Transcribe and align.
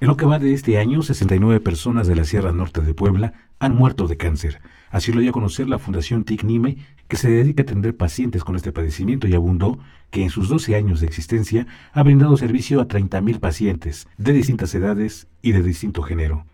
En 0.00 0.08
lo 0.08 0.16
que 0.16 0.24
va 0.24 0.38
de 0.38 0.54
este 0.54 0.78
año, 0.78 1.02
69 1.02 1.60
personas 1.60 2.06
de 2.06 2.16
la 2.16 2.24
Sierra 2.24 2.52
Norte 2.52 2.80
de 2.80 2.94
Puebla 2.94 3.34
han 3.58 3.76
muerto 3.76 4.08
de 4.08 4.16
cáncer. 4.16 4.62
Así 4.90 5.12
lo 5.12 5.20
dio 5.20 5.28
a 5.28 5.34
conocer 5.34 5.68
la 5.68 5.78
Fundación 5.78 6.24
TICNIME, 6.24 6.78
que 7.06 7.18
se 7.18 7.30
dedica 7.30 7.62
a 7.62 7.64
atender 7.64 7.94
pacientes 7.94 8.42
con 8.42 8.56
este 8.56 8.72
padecimiento 8.72 9.28
y 9.28 9.34
abundó 9.34 9.78
que 10.08 10.22
en 10.22 10.30
sus 10.30 10.48
12 10.48 10.74
años 10.74 11.00
de 11.00 11.06
existencia 11.06 11.66
ha 11.92 12.02
brindado 12.02 12.38
servicio 12.38 12.80
a 12.80 12.88
30.000 12.88 13.40
pacientes 13.40 14.08
de 14.16 14.32
distintas 14.32 14.74
edades 14.74 15.28
y 15.42 15.52
de 15.52 15.62
distinto 15.62 16.00
género. 16.00 16.46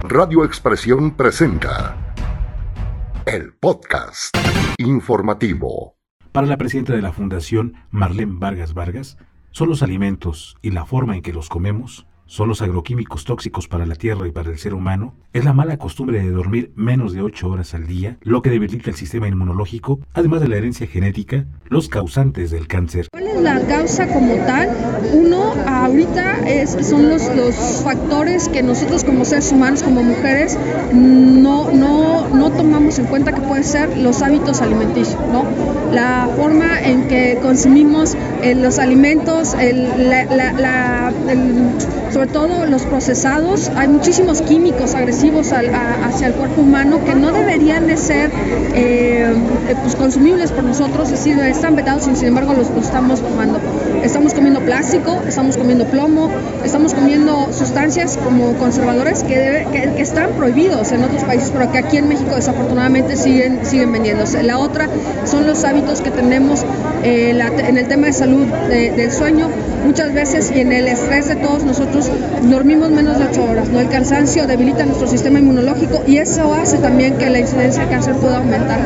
Radio 0.00 0.44
Expresión 0.44 1.12
presenta 1.12 1.96
el 3.24 3.54
podcast 3.54 4.36
informativo. 4.76 5.96
Para 6.32 6.46
la 6.46 6.58
presidenta 6.58 6.92
de 6.92 7.00
la 7.00 7.12
Fundación, 7.12 7.76
Marlene 7.90 8.34
Vargas 8.36 8.74
Vargas, 8.74 9.16
son 9.56 9.70
los 9.70 9.82
alimentos 9.82 10.54
y 10.60 10.72
la 10.72 10.84
forma 10.84 11.16
en 11.16 11.22
que 11.22 11.32
los 11.32 11.48
comemos 11.48 12.06
son 12.26 12.48
los 12.48 12.60
agroquímicos 12.62 13.24
tóxicos 13.24 13.68
para 13.68 13.86
la 13.86 13.94
tierra 13.94 14.26
y 14.26 14.32
para 14.32 14.50
el 14.50 14.58
ser 14.58 14.74
humano, 14.74 15.14
es 15.32 15.44
la 15.44 15.52
mala 15.52 15.78
costumbre 15.78 16.18
de 16.18 16.30
dormir 16.30 16.72
menos 16.74 17.12
de 17.12 17.22
8 17.22 17.48
horas 17.48 17.74
al 17.74 17.86
día, 17.86 18.18
lo 18.22 18.42
que 18.42 18.50
debilita 18.50 18.90
el 18.90 18.96
sistema 18.96 19.28
inmunológico, 19.28 20.00
además 20.12 20.40
de 20.40 20.48
la 20.48 20.56
herencia 20.56 20.86
genética, 20.86 21.46
los 21.68 21.88
causantes 21.88 22.50
del 22.50 22.66
cáncer. 22.66 23.08
¿Cuál 23.10 23.26
es 23.28 23.40
la 23.40 23.60
causa 23.66 24.06
como 24.08 24.34
tal? 24.46 24.70
Uno, 25.12 25.54
ahorita 25.66 26.48
es, 26.48 26.70
son 26.86 27.08
los, 27.08 27.22
los 27.36 27.54
factores 27.84 28.48
que 28.48 28.62
nosotros 28.62 29.04
como 29.04 29.24
seres 29.24 29.52
humanos, 29.52 29.82
como 29.82 30.02
mujeres, 30.02 30.58
no, 30.92 31.70
no, 31.70 32.28
no 32.28 32.50
tomamos 32.50 32.98
en 32.98 33.06
cuenta 33.06 33.32
que 33.32 33.40
pueden 33.42 33.64
ser 33.64 33.96
los 33.98 34.22
hábitos 34.22 34.60
alimenticios, 34.62 35.20
¿no? 35.32 35.44
La 35.92 36.28
forma 36.36 36.80
en 36.80 37.08
que 37.08 37.38
consumimos 37.40 38.16
eh, 38.42 38.54
los 38.54 38.78
alimentos, 38.78 39.54
el, 39.54 40.10
la, 40.10 40.24
la, 40.52 41.12
el 41.28 41.70
sobre 42.16 42.32
todo 42.32 42.64
los 42.64 42.84
procesados, 42.84 43.70
hay 43.76 43.88
muchísimos 43.88 44.40
químicos 44.40 44.94
agresivos 44.94 45.52
hacia 45.52 46.28
el 46.28 46.32
cuerpo 46.32 46.62
humano 46.62 47.04
que 47.04 47.14
no 47.14 47.30
deberían 47.30 47.86
de 47.86 47.98
ser 47.98 48.30
eh, 48.74 49.34
pues, 49.82 49.96
consumibles 49.96 50.50
por 50.50 50.64
nosotros, 50.64 51.10
es 51.12 51.22
decir, 51.22 51.38
están 51.40 51.76
vetados 51.76 52.08
y 52.08 52.16
sin 52.16 52.28
embargo 52.28 52.54
los, 52.54 52.70
estamos 52.82 53.20
tomando. 53.20 53.60
Estamos 54.02 54.32
comiendo 54.32 54.60
plástico, 54.60 55.20
estamos 55.28 55.58
comiendo 55.58 55.84
plomo, 55.84 56.30
estamos 56.64 56.94
comiendo 56.94 57.52
sustancias 57.52 58.18
como 58.24 58.54
conservadores 58.54 59.22
que, 59.22 59.66
que, 59.70 60.00
están 60.00 60.30
prohibidos 60.38 60.92
en 60.92 61.04
otros 61.04 61.22
países, 61.24 61.50
pero 61.50 61.70
que 61.70 61.76
aquí 61.76 61.98
en 61.98 62.08
México 62.08 62.34
desafortunadamente 62.34 63.16
siguen, 63.18 63.60
siguen 63.66 63.92
vendiéndose. 63.92 64.42
La 64.42 64.58
otra 64.58 64.88
son 65.26 65.46
los 65.46 65.64
hábitos 65.64 66.00
que 66.00 66.10
tenemos 66.10 66.64
eh, 67.06 67.30
en 67.68 67.78
el 67.78 67.86
tema 67.86 68.08
de 68.08 68.12
salud 68.12 68.46
del 68.68 69.12
sueño, 69.12 69.48
muchas 69.84 70.12
veces 70.12 70.50
y 70.52 70.60
en 70.60 70.72
el 70.72 70.88
estrés 70.88 71.28
de 71.28 71.36
todos 71.36 71.62
nosotros 71.62 72.10
dormimos 72.42 72.90
menos 72.90 73.18
de 73.18 73.26
8 73.26 73.44
horas, 73.44 73.68
¿no? 73.68 73.78
El 73.78 73.88
cansancio 73.88 74.48
debilita 74.48 74.84
nuestro 74.84 75.06
sistema 75.06 75.38
inmunológico 75.38 76.02
y 76.06 76.18
eso 76.18 76.52
hace 76.52 76.78
también 76.78 77.16
que 77.16 77.30
la 77.30 77.38
incidencia 77.38 77.84
de 77.84 77.90
cáncer 77.90 78.16
pueda 78.16 78.38
aumentar. 78.38 78.80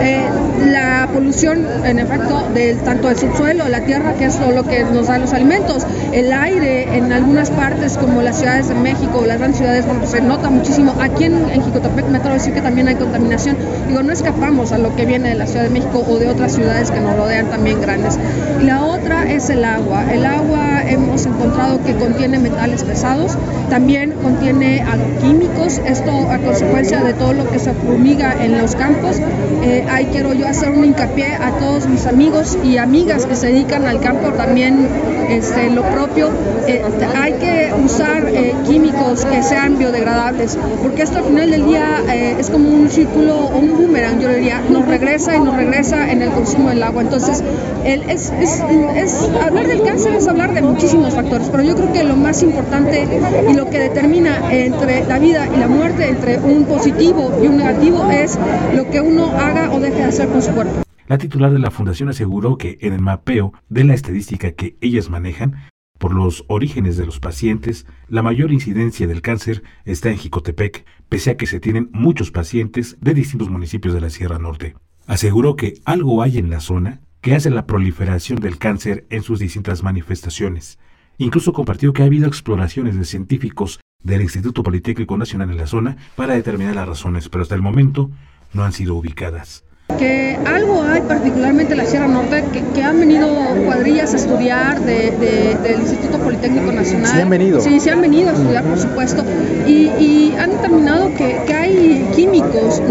Eh, 0.00 0.22
la 0.66 1.08
polución, 1.12 1.66
en 1.84 1.98
efecto, 1.98 2.48
del, 2.54 2.78
tanto 2.78 3.08
del 3.08 3.18
subsuelo, 3.18 3.68
la 3.68 3.80
tierra, 3.80 4.14
que 4.14 4.26
es 4.26 4.38
lo 4.40 4.62
que 4.64 4.84
nos 4.84 5.08
da 5.08 5.18
los 5.18 5.32
alimentos, 5.32 5.84
el 6.12 6.32
aire 6.32 6.96
en 6.96 7.12
algunas 7.12 7.50
partes 7.50 7.98
como 7.98 8.22
las 8.22 8.38
ciudades 8.38 8.68
de 8.68 8.74
México 8.74 9.18
o 9.22 9.26
las 9.26 9.38
grandes 9.38 9.58
ciudades, 9.58 9.84
bueno, 9.86 10.06
se 10.06 10.20
nota 10.20 10.48
muchísimo. 10.48 10.94
Aquí 11.00 11.24
en, 11.24 11.34
en 11.50 11.62
Jicotepec 11.64 12.06
me 12.06 12.18
atrevo 12.18 12.36
a 12.36 12.38
decir 12.38 12.54
que 12.54 12.62
también 12.62 12.88
hay 12.88 12.94
contaminación. 12.94 13.56
Digo, 13.88 14.02
no 14.02 14.12
escapamos 14.12 14.72
a 14.72 14.78
lo 14.78 14.94
que 14.94 15.06
viene 15.06 15.30
de 15.30 15.34
la 15.34 15.46
Ciudad 15.46 15.64
de 15.64 15.70
México 15.70 16.04
o 16.08 16.18
de 16.18 16.28
otras 16.28 16.52
ciudades 16.52 16.90
que 16.90 17.00
nos 17.00 17.16
rodean 17.16 17.46
también 17.46 17.63
grandes. 17.72 18.18
Y 18.60 18.64
la 18.64 18.82
otra 18.82 19.30
es 19.30 19.48
el 19.48 19.64
agua. 19.64 20.04
El 20.12 20.26
agua 20.26 20.73
hemos 20.88 21.26
encontrado 21.26 21.82
que 21.82 21.94
contiene 21.94 22.38
metales 22.38 22.84
pesados, 22.84 23.36
también 23.70 24.12
contiene 24.22 24.82
agroquímicos, 24.82 25.78
esto 25.84 26.10
a 26.30 26.38
consecuencia 26.38 27.02
de 27.02 27.14
todo 27.14 27.32
lo 27.32 27.50
que 27.50 27.58
se 27.58 27.72
fumiga 27.72 28.34
en 28.44 28.58
los 28.58 28.74
campos. 28.74 29.16
Eh, 29.62 29.84
ahí 29.90 30.06
quiero 30.12 30.32
yo 30.34 30.46
hacer 30.46 30.70
un 30.70 30.84
hincapié 30.84 31.34
a 31.34 31.52
todos 31.58 31.86
mis 31.86 32.06
amigos 32.06 32.58
y 32.62 32.76
amigas 32.76 33.26
que 33.26 33.34
se 33.34 33.48
dedican 33.48 33.86
al 33.86 34.00
campo 34.00 34.28
también 34.30 34.88
este, 35.28 35.70
lo 35.70 35.82
propio. 35.82 36.30
Eh, 36.66 36.82
hay 37.16 37.32
que 37.34 37.72
usar 37.84 38.26
eh, 38.28 38.54
químicos 38.66 39.24
que 39.24 39.42
sean 39.42 39.78
biodegradables, 39.78 40.58
porque 40.82 41.02
esto 41.02 41.18
al 41.18 41.24
final 41.24 41.50
del 41.50 41.66
día 41.66 42.02
es 42.38 42.50
como 42.50 42.68
un 42.68 42.88
círculo 42.88 43.34
o 43.34 43.58
un 43.58 43.76
boomerang, 43.76 44.20
yo 44.20 44.28
diría, 44.28 44.60
nos 44.68 44.86
regresa 44.86 45.36
y 45.36 45.40
nos 45.40 45.56
regresa 45.56 46.10
en 46.10 46.22
el 46.22 46.30
consumo 46.30 46.68
del 46.68 46.82
agua. 46.82 47.02
Entonces, 47.02 47.42
el, 47.84 48.02
es, 48.08 48.32
es, 48.40 48.62
es, 48.96 49.30
hablar 49.42 49.66
del 49.66 49.82
cáncer 49.82 50.14
es 50.14 50.26
hablar 50.28 50.54
de 50.54 50.62
muchísimos 50.74 51.14
factores, 51.14 51.48
pero 51.50 51.62
yo 51.62 51.76
creo 51.76 51.92
que 51.92 52.02
lo 52.02 52.16
más 52.16 52.42
importante 52.42 53.06
y 53.48 53.54
lo 53.54 53.70
que 53.70 53.78
determina 53.78 54.52
entre 54.52 55.06
la 55.06 55.20
vida 55.20 55.46
y 55.46 55.56
la 55.56 55.68
muerte, 55.68 56.08
entre 56.08 56.40
un 56.40 56.64
positivo 56.64 57.32
y 57.40 57.46
un 57.46 57.58
negativo, 57.58 58.10
es 58.10 58.36
lo 58.74 58.90
que 58.90 59.00
uno 59.00 59.30
haga 59.30 59.72
o 59.72 59.78
deje 59.78 59.98
de 59.98 60.04
hacer 60.04 60.28
con 60.28 60.42
su 60.42 60.50
cuerpo. 60.50 60.82
La 61.06 61.16
titular 61.16 61.52
de 61.52 61.60
la 61.60 61.70
fundación 61.70 62.08
aseguró 62.08 62.58
que 62.58 62.78
en 62.80 62.92
el 62.92 63.00
mapeo 63.00 63.52
de 63.68 63.84
la 63.84 63.94
estadística 63.94 64.50
que 64.50 64.76
ellas 64.80 65.10
manejan, 65.10 65.54
por 65.96 66.12
los 66.12 66.44
orígenes 66.48 66.96
de 66.96 67.06
los 67.06 67.20
pacientes, 67.20 67.86
la 68.08 68.22
mayor 68.22 68.50
incidencia 68.50 69.06
del 69.06 69.22
cáncer 69.22 69.62
está 69.84 70.10
en 70.10 70.18
Jicotepec, 70.18 70.84
pese 71.08 71.30
a 71.30 71.36
que 71.36 71.46
se 71.46 71.60
tienen 71.60 71.88
muchos 71.92 72.32
pacientes 72.32 72.96
de 73.00 73.14
distintos 73.14 73.48
municipios 73.48 73.94
de 73.94 74.00
la 74.00 74.10
Sierra 74.10 74.40
Norte. 74.40 74.74
Aseguró 75.06 75.54
que 75.54 75.74
algo 75.84 76.20
hay 76.20 76.38
en 76.38 76.50
la 76.50 76.58
zona 76.58 77.00
que 77.24 77.34
hace 77.34 77.48
la 77.48 77.64
proliferación 77.64 78.38
del 78.38 78.58
cáncer 78.58 79.06
en 79.08 79.22
sus 79.22 79.38
distintas 79.38 79.82
manifestaciones. 79.82 80.78
Incluso 81.16 81.54
compartió 81.54 81.94
que 81.94 82.02
ha 82.02 82.04
habido 82.04 82.28
exploraciones 82.28 82.98
de 82.98 83.06
científicos 83.06 83.80
del 84.02 84.20
Instituto 84.20 84.62
Politécnico 84.62 85.16
Nacional 85.16 85.50
en 85.50 85.56
la 85.56 85.66
zona 85.66 85.96
para 86.16 86.34
determinar 86.34 86.74
las 86.74 86.86
razones, 86.86 87.30
pero 87.30 87.40
hasta 87.40 87.54
el 87.54 87.62
momento 87.62 88.10
no 88.52 88.62
han 88.62 88.74
sido 88.74 88.94
ubicadas 88.94 89.64
que 89.98 90.36
algo 90.46 90.82
hay 90.82 91.02
particularmente 91.02 91.72
en 91.72 91.78
la 91.78 91.84
Sierra 91.84 92.08
Norte 92.08 92.42
que, 92.74 92.82
han 92.82 92.98
venido 93.00 93.28
cuadrillas 93.64 94.14
a 94.14 94.16
estudiar 94.16 94.80
del 94.80 95.80
Instituto 95.80 96.18
Politécnico 96.18 96.72
Nacional. 96.72 97.12
Sí 97.12 97.20
han 97.20 97.30
venido. 97.30 97.60
Sí, 97.60 97.80
sí 97.80 97.90
han 97.90 98.00
venido 98.00 98.30
a 98.30 98.32
estudiar, 98.32 98.64
por 98.64 98.78
supuesto, 98.78 99.24
y, 99.66 100.34
han 100.38 100.50
determinado 100.50 101.12
que, 101.14 101.54
hay 101.54 102.08
químicos 102.14 102.82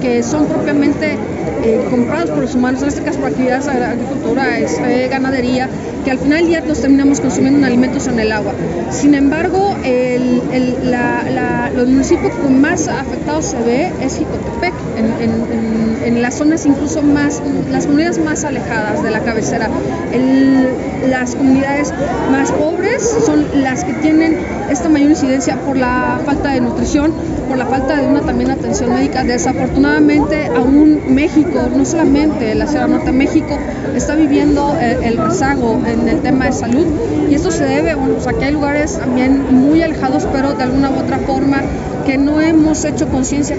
que, 0.00 0.22
son 0.22 0.46
propiamente 0.46 1.16
eh, 1.64 1.86
comprados 1.90 2.30
por 2.30 2.40
los 2.40 2.54
humanos, 2.54 2.82
en 2.82 2.88
este 2.88 3.02
caso 3.02 3.18
por 3.18 3.28
actividades 3.28 3.66
de 3.66 3.84
agricultura, 3.84 4.58
este, 4.58 5.08
ganadería, 5.08 5.68
que 6.04 6.10
al 6.10 6.18
final 6.18 6.48
ya 6.48 6.60
los 6.60 6.80
terminamos 6.80 7.20
consumiendo 7.20 7.58
en 7.58 7.64
alimentos 7.64 8.06
en 8.06 8.18
el 8.18 8.32
agua. 8.32 8.52
Sin 8.90 9.14
embargo, 9.14 9.76
el, 9.84 10.40
la, 10.90 10.99
los 11.80 11.88
municipios 11.88 12.34
con 12.34 12.60
más 12.60 12.88
afectados 12.88 13.46
se 13.46 13.58
ve 13.62 13.90
es 14.02 14.18
Jicotepec, 14.18 14.74
en, 14.98 15.06
en, 15.22 16.02
en, 16.04 16.20
las 16.22 16.34
zonas 16.34 16.66
incluso 16.66 17.00
más, 17.02 17.40
las 17.70 17.86
comunidades 17.86 18.18
más 18.22 18.44
alejadas 18.44 19.02
de 19.02 19.10
la 19.10 19.20
cabecera. 19.20 19.70
las 21.08 21.34
comunidades 21.34 21.94
más 22.30 22.52
pobres 22.52 23.02
son 23.24 23.46
las 23.62 23.84
que 23.84 23.94
tienen 23.94 24.36
esta 24.68 24.90
mayor 24.90 25.10
incidencia 25.10 25.56
por 25.56 25.78
la 25.78 26.20
falta 26.26 26.50
de 26.50 26.60
nutrición, 26.60 27.12
por 27.48 27.56
la 27.56 27.64
falta 27.64 27.96
de 27.96 28.06
una 28.06 28.20
también 28.20 28.50
atención 28.50 28.92
médica. 28.92 29.24
Desafortunadamente, 29.24 30.50
aún 30.54 31.00
México, 31.08 31.68
no 31.74 31.86
solamente 31.86 32.54
la 32.54 32.66
Sierra 32.66 32.88
Norte, 32.88 33.10
México 33.10 33.58
está 33.96 34.16
viviendo 34.16 34.76
el, 34.78 35.02
el 35.02 35.16
rezago 35.16 35.80
en 35.86 36.08
el 36.08 36.20
tema 36.20 36.44
de 36.44 36.52
salud 36.52 36.86
y 37.30 37.34
esto 37.34 37.50
se 37.52 37.64
debe, 37.64 37.94
bueno, 37.94 38.14
pues 38.14 38.26
aquí 38.26 38.44
hay 38.44 38.52
lugares 38.52 38.98
también 38.98 39.54
muy 39.54 39.82
alejados, 39.82 40.26
pero 40.32 40.52
de 40.52 40.64
alguna 40.64 40.90
u 40.90 40.98
otra 40.98 41.18
forma 41.18 41.62
que 42.06 42.18
no 42.18 42.40
hemos 42.40 42.84
hecho 42.84 43.08
conciencia 43.08 43.56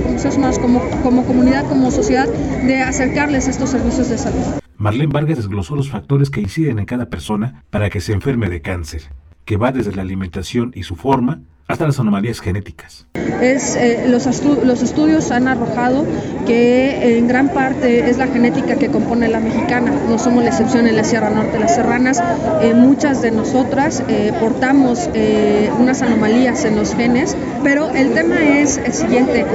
como 0.61 0.81
como 1.03 1.25
comunidad, 1.25 1.67
como 1.67 1.91
sociedad, 1.91 2.27
de 2.27 2.81
acercarles 2.81 3.47
estos 3.47 3.69
servicios 3.69 4.09
de 4.09 4.17
salud. 4.17 4.61
Marlene 4.77 5.13
Vargas 5.13 5.37
desglosó 5.37 5.75
los 5.75 5.89
factores 5.89 6.29
que 6.29 6.41
inciden 6.41 6.79
en 6.79 6.85
cada 6.85 7.05
persona 7.05 7.63
para 7.69 7.89
que 7.89 8.01
se 8.01 8.13
enferme 8.13 8.49
de 8.49 8.61
cáncer, 8.61 9.03
que 9.45 9.57
va 9.57 9.71
desde 9.71 9.93
la 9.93 10.01
alimentación 10.01 10.71
y 10.73 10.83
su 10.83 10.95
forma 10.95 11.41
hasta 11.71 11.85
las 11.87 11.99
anomalías 11.99 12.39
genéticas. 12.39 13.05
Es, 13.41 13.75
eh, 13.75 14.05
los, 14.07 14.25
los, 14.63 14.81
estudios 14.83 15.31
han 15.31 15.47
arrojado 15.47 16.05
que 16.45 17.17
en 17.17 17.27
gran 17.27 17.49
parte 17.49 18.09
es 18.09 18.17
la 18.17 18.27
genética 18.27 18.75
que 18.75 18.89
compone 18.89 19.27
la 19.27 19.39
mexicana, 19.39 19.91
no 20.07 20.19
somos 20.19 20.43
la 20.43 20.49
excepción 20.49 20.87
en 20.87 20.95
la 20.95 21.03
Sierra 21.03 21.29
Norte, 21.29 21.57
las 21.59 21.75
serranas, 21.75 22.21
eh, 22.61 22.73
muchas 22.73 23.21
de 23.21 23.31
nosotras 23.31 24.03
eh, 24.07 24.31
portamos 24.39 25.09
unas 25.79 26.01
anomalías 26.01 26.65
en 26.65 26.75
los 26.75 26.93
genes, 26.93 27.35
pero 27.63 27.89
el 27.89 28.13
tema 28.13 28.43
es 28.43 28.77
el 28.77 28.93
siguiente, 28.93 29.45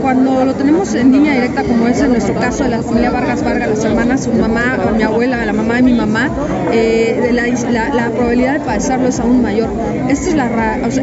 cuando 0.00 0.44
lo 0.44 0.54
tenemos 0.54 0.94
en 0.94 1.12
línea 1.12 1.34
directa 1.34 1.62
como 1.64 1.86
es 1.88 2.00
en 2.00 2.10
nuestro 2.10 2.34
caso 2.34 2.64
de 2.64 2.70
la 2.70 2.82
familia 2.82 3.10
Vargas 3.10 3.42
Vargas, 3.42 3.68
las 3.68 3.84
hermanas, 3.84 4.24
su 4.24 4.32
mamá, 4.32 4.78
mi 4.96 5.02
abuela, 5.02 5.44
la 5.44 5.52
mamá 5.52 5.76
de 5.76 5.82
mi 5.82 5.94
mamá, 5.94 6.30
la, 6.70 7.88
la, 7.88 8.10
probabilidad 8.10 8.54
de 8.54 8.60
padecerlo 8.60 9.08
es 9.08 9.20
aún 9.20 9.42
mayor. 9.42 9.70
Esta 10.08 10.28
es 10.28 10.34
la, 10.34 10.48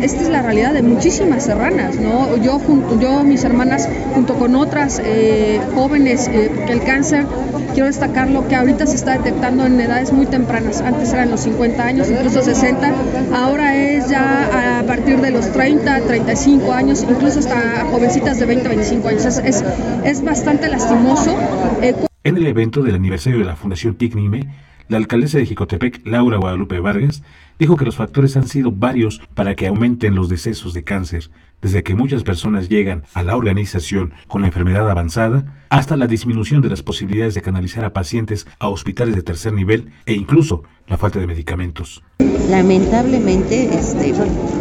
esta 0.09 0.23
es 0.23 0.29
la 0.29 0.41
realidad 0.41 0.73
de 0.73 0.81
muchísimas 0.81 1.43
serranas, 1.43 1.97
¿no? 1.97 2.35
Yo, 2.37 2.57
junto, 2.57 2.99
yo 2.99 3.23
mis 3.23 3.43
hermanas, 3.43 3.87
junto 4.15 4.33
con 4.35 4.55
otras 4.55 4.99
eh, 5.03 5.61
jóvenes, 5.75 6.27
eh, 6.27 6.51
que 6.65 6.73
el 6.73 6.81
cáncer, 6.81 7.25
quiero 7.73 7.85
destacarlo, 7.85 8.47
que 8.47 8.55
ahorita 8.55 8.87
se 8.87 8.95
está 8.95 9.17
detectando 9.17 9.67
en 9.67 9.79
edades 9.79 10.11
muy 10.11 10.25
tempranas, 10.25 10.81
antes 10.81 11.13
eran 11.13 11.29
los 11.29 11.41
50 11.41 11.83
años, 11.83 12.09
incluso 12.09 12.41
60, 12.41 12.91
ahora 13.35 13.75
es 13.75 14.09
ya 14.09 14.79
a 14.79 14.83
partir 14.83 15.21
de 15.21 15.29
los 15.29 15.51
30, 15.51 16.01
35 16.01 16.73
años, 16.73 17.05
incluso 17.07 17.37
hasta 17.39 17.85
jovencitas 17.91 18.39
de 18.39 18.45
20, 18.47 18.67
25 18.67 19.07
años, 19.07 19.25
es, 19.25 19.37
es, 19.37 19.63
es 20.03 20.23
bastante 20.23 20.69
lastimoso. 20.69 21.37
Eh, 21.83 21.93
en 22.23 22.37
el 22.37 22.47
evento 22.47 22.81
del 22.81 22.95
aniversario 22.95 23.39
de 23.39 23.45
la 23.45 23.55
Fundación 23.55 23.95
TICNIME, 23.95 24.49
la 24.89 24.97
alcaldesa 24.97 25.37
de 25.37 25.45
Jicotepec, 25.45 26.01
Laura 26.05 26.37
Guadalupe 26.37 26.79
Vargas, 26.79 27.23
dijo 27.59 27.77
que 27.77 27.85
los 27.85 27.95
factores 27.95 28.35
han 28.35 28.47
sido 28.47 28.71
varios 28.71 29.21
para 29.35 29.55
que 29.55 29.67
aumenten 29.67 30.15
los 30.15 30.29
decesos 30.29 30.73
de 30.73 30.83
cáncer, 30.83 31.29
desde 31.61 31.83
que 31.83 31.93
muchas 31.93 32.23
personas 32.23 32.69
llegan 32.69 33.03
a 33.13 33.21
la 33.21 33.37
organización 33.37 34.13
con 34.27 34.41
la 34.41 34.47
enfermedad 34.47 34.89
avanzada, 34.89 35.63
hasta 35.69 35.95
la 35.95 36.07
disminución 36.07 36.61
de 36.61 36.69
las 36.69 36.81
posibilidades 36.81 37.35
de 37.35 37.41
canalizar 37.41 37.85
a 37.85 37.93
pacientes 37.93 38.47
a 38.57 38.67
hospitales 38.67 39.15
de 39.15 39.21
tercer 39.21 39.53
nivel 39.53 39.91
e 40.07 40.13
incluso 40.13 40.63
la 40.89 40.97
falta 40.97 41.19
de 41.19 41.27
medicamentos. 41.27 42.03
Lamentablemente, 42.49 43.69
este, 43.77 44.11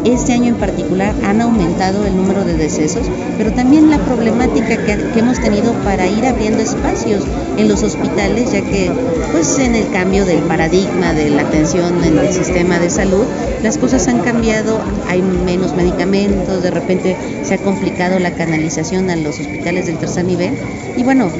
este 0.04 0.34
año 0.34 0.48
en 0.48 0.56
particular 0.56 1.14
han 1.24 1.40
aumentado 1.40 2.04
el 2.04 2.14
número 2.14 2.44
de 2.44 2.54
decesos, 2.54 3.10
pero 3.38 3.50
también 3.52 3.88
la 3.88 3.98
problemática 3.98 4.76
que, 4.84 5.18
hemos 5.18 5.40
tenido 5.40 5.72
para 5.84 6.06
ir 6.06 6.26
abriendo 6.26 6.62
espacios 6.62 7.24
en 7.56 7.66
los 7.66 7.82
hospitales, 7.82 8.52
ya 8.52 8.60
que 8.60 8.92
pues 9.32 9.58
en 9.58 9.74
el 9.74 9.90
cambio 9.90 10.26
del 10.26 10.40
paradigma 10.40 11.14
de 11.14 11.30
la 11.30 11.42
atención 11.42 12.04
en 12.04 12.18
el 12.18 12.32
sistema 12.32 12.78
de 12.78 12.90
salud, 12.90 13.24
las 13.62 13.78
cosas 13.78 14.06
han 14.06 14.20
cambiado, 14.20 14.80
hay 15.08 15.22
menos 15.22 15.74
medicamentos, 15.74 16.62
de 16.62 16.70
repente 16.70 17.16
se 17.42 17.54
ha 17.54 17.58
complicado 17.58 18.18
la 18.18 18.34
canalización 18.34 19.08
a 19.08 19.16
los 19.16 19.40
hospitales 19.40 19.86
del 19.86 19.96
tercer 19.96 20.26
nivel 20.26 20.54
y 20.94 21.02
bueno, 21.02 21.30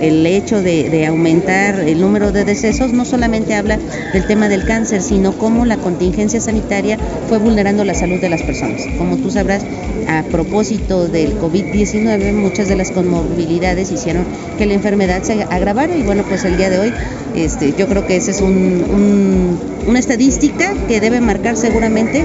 el 0.00 0.26
hecho 0.26 0.62
de, 0.62 1.06
aumentar 1.06 1.80
el 1.80 2.00
número 2.00 2.32
de 2.32 2.44
decesos 2.44 2.92
no 2.92 3.04
solamente 3.04 3.54
habla 3.54 3.78
del 4.12 4.26
tema 4.26 4.48
del 4.48 4.64
cáncer, 4.64 5.02
sino 5.02 5.32
cómo 5.32 5.64
la 5.64 5.76
contingencia 5.76 6.40
sanitaria 6.40 6.98
fue 7.28 7.38
vulnerando 7.38 7.84
la 7.84 7.94
salud 7.94 8.20
de 8.20 8.28
las 8.28 8.42
personas. 8.42 8.82
Como 8.98 9.16
tú 9.16 9.30
sabrás, 9.30 9.64
a 10.08 10.22
propósito 10.24 11.08
del 11.08 11.38
COVID-19, 11.38 12.32
muchas 12.32 12.68
de 12.68 12.76
las 12.76 12.90
comorbilidades 12.90 13.90
hicieron 13.90 14.24
que 14.58 14.66
la 14.66 14.74
enfermedad 14.74 15.22
se 15.22 15.42
agravara 15.42 15.96
y 15.96 16.02
bueno, 16.02 16.24
pues 16.28 16.44
el 16.44 16.56
día 16.56 16.70
de 16.70 16.78
hoy 16.78 16.92
este, 17.34 17.74
yo 17.76 17.88
creo 17.88 18.06
que 18.06 18.16
esa 18.16 18.30
es 18.30 18.40
una 18.40 19.98
estadística 19.98 20.74
que 20.86 21.00
debe 21.00 21.20
marcar 21.20 21.56
seguramente 21.56 22.24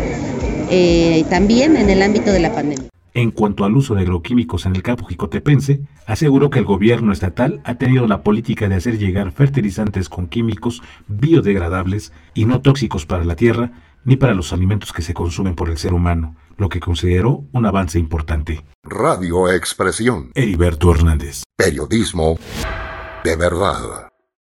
eh, 0.70 1.24
también 1.30 1.78
en 1.78 1.90
el 1.90 2.02
ámbito 2.02 2.32
de 2.32 2.40
la 2.40 2.52
pandemia. 2.52 2.90
En 3.20 3.32
cuanto 3.32 3.66
al 3.66 3.76
uso 3.76 3.96
de 3.96 4.04
agroquímicos 4.04 4.66
en 4.66 4.78
el 4.78 4.82
campo 4.82 5.06
jicotepense, 5.06 5.82
aseguró 6.06 6.50
que 6.50 6.60
el 6.60 6.64
gobierno 6.64 7.12
estatal 7.12 7.60
ha 7.66 7.76
tenido 7.76 8.08
la 8.08 8.24
política 8.24 8.70
de 8.70 8.76
hacer 8.76 8.98
llegar 8.98 9.34
fertilizantes 9.34 10.08
con 10.08 10.28
químicos 10.28 10.82
biodegradables 11.10 12.14
y 12.34 12.46
no 12.46 12.62
tóxicos 12.62 13.06
para 13.06 13.26
la 13.26 13.36
tierra 13.36 13.74
ni 14.06 14.16
para 14.16 14.34
los 14.34 14.54
alimentos 14.54 14.94
que 14.94 15.02
se 15.02 15.14
consumen 15.14 15.54
por 15.54 15.70
el 15.70 15.78
ser 15.78 15.94
humano, 15.94 16.38
lo 16.56 16.70
que 16.70 16.80
consideró 16.80 17.44
un 17.52 17.66
avance 17.66 18.00
importante. 18.00 18.64
Radio 18.84 19.52
Expresión. 19.52 20.32
Heriberto 20.34 20.90
Hernández. 20.96 21.44
Periodismo 21.58 22.38
de 23.26 23.36
verdad. 23.36 24.09